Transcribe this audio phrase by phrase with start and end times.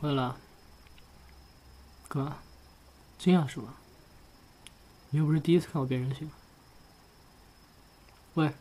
[0.00, 0.36] 回来了，
[2.06, 2.32] 哥，
[3.18, 3.74] 惊讶是吧？
[5.10, 6.30] 你又不是第一次看我变人形。
[8.34, 8.54] 喂，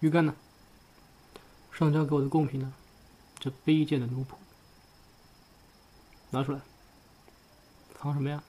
[0.00, 0.34] 鱼竿呢？
[1.72, 2.74] 上交给我的贡品呢？
[3.38, 4.34] 这卑贱的奴仆，
[6.28, 6.60] 拿出来！
[7.98, 8.42] 藏什么呀？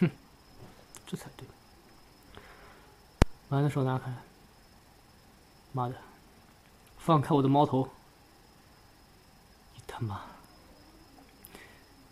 [0.00, 0.10] 哼，
[1.06, 1.46] 这才对。
[3.48, 4.12] 把你的手拿开！
[5.70, 5.94] 妈的，
[6.98, 7.88] 放开我的猫头！
[10.02, 10.20] 你妈！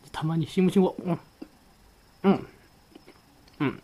[0.05, 0.37] 你他妈！
[0.37, 0.95] 你信不信我？
[1.03, 1.19] 嗯
[2.23, 2.45] 嗯
[3.59, 3.81] 嗯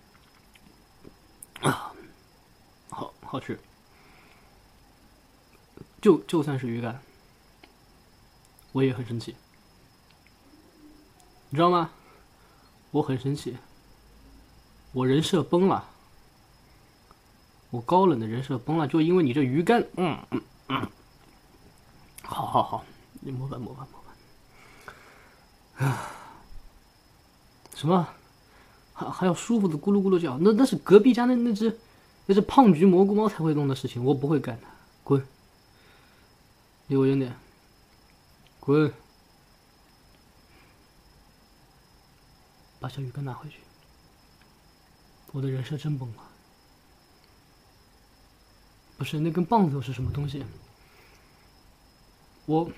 [1.62, 1.92] 啊，
[2.88, 3.58] 好好吃。
[6.00, 7.02] 就就算是鱼干，
[8.70, 9.34] 我也很生气。
[11.50, 11.90] 你知道吗？
[12.92, 13.56] 我很生气，
[14.92, 15.84] 我人设崩了。
[17.70, 19.84] 我高冷的人设崩了，就因为你这鱼竿。
[19.96, 20.88] 嗯嗯嗯，
[22.22, 22.84] 好好好，
[23.20, 25.86] 你摸吧摸吧摸吧。
[25.86, 26.10] 啊，
[27.74, 28.08] 什么？
[28.94, 30.38] 还还要舒服的咕噜咕噜叫？
[30.38, 31.78] 那那是隔壁家那那只，
[32.24, 34.66] 那只胖橘蘑菇猫才会弄的事情，我不会干的，
[35.04, 35.22] 滚！
[36.86, 37.36] 离我远点，
[38.58, 38.90] 滚！
[42.80, 43.58] 把小鱼竿拿回去。
[45.32, 46.22] 我的人设真崩了。
[48.96, 50.42] 不是那根棒子又是什么东西？
[52.46, 52.70] 我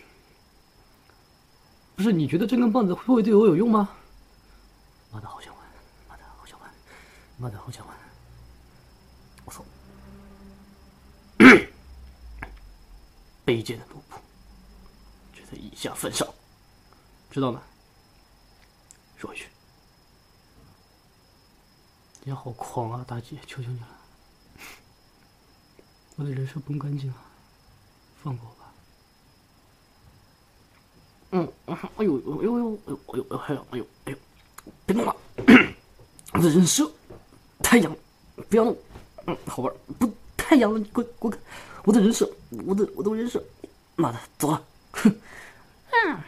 [1.98, 3.90] 不是你觉得这根棒子会不会对我有用吗？
[5.10, 5.64] 妈的好想玩，
[6.08, 6.70] 妈的好想玩，
[7.38, 7.96] 妈的好想玩！
[9.44, 9.64] 我操！
[13.44, 14.20] 卑贱的奴仆，
[15.34, 16.28] 只在以下犯上，
[17.32, 17.60] 知道吗？
[19.16, 19.48] 说回去。
[22.22, 23.88] 你好狂啊，大姐，求求你了！
[26.14, 27.16] 我的人设崩干净了，
[28.22, 28.67] 放过我吧。
[31.96, 34.16] 哎呦哎呦哎呦哎呦哎呦哎呦哎呦哎呦，
[34.86, 35.14] 别动了，
[36.32, 36.90] 人设
[37.62, 37.96] 太阳，
[38.48, 38.76] 不要弄，
[39.26, 41.38] 嗯，好玩，不太阳了，滚滚开，
[41.84, 42.30] 我的人设，
[42.66, 43.42] 我的我的人设，
[43.96, 44.62] 妈的，走了，
[44.92, 45.10] 哼，
[45.90, 46.24] 啊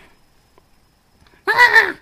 [1.44, 1.96] 啊。